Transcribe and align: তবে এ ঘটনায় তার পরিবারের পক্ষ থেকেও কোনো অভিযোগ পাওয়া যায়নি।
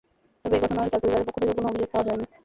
তবে 0.45 0.55
এ 0.57 0.61
ঘটনায় 0.63 0.89
তার 0.91 1.01
পরিবারের 1.01 1.25
পক্ষ 1.27 1.37
থেকেও 1.41 1.57
কোনো 1.57 1.67
অভিযোগ 1.69 1.89
পাওয়া 1.91 2.05
যায়নি। 2.07 2.25